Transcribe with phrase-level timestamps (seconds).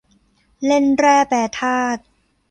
[0.65, 2.01] เล่นแร่แปรธาตุ